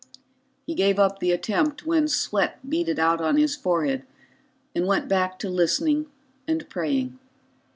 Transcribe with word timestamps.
He 0.65 0.73
gave 0.73 0.97
up 0.97 1.19
the 1.19 1.31
attempt 1.31 1.85
when 1.85 2.07
sweat 2.07 2.67
beaded 2.67 2.97
out 2.97 3.21
on 3.21 3.37
his 3.37 3.55
forehead 3.55 4.03
and 4.73 4.87
went 4.87 5.07
back 5.07 5.37
to 5.37 5.47
listening 5.47 6.07
and 6.47 6.67
praying. 6.67 7.19